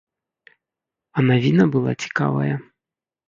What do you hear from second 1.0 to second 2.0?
А навіна была